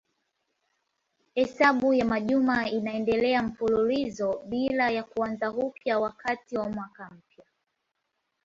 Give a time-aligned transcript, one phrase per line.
[1.35, 7.45] Hesabu ya majuma inaendelea mfululizo bila ya kuanza upya wakati wa mwaka mpya.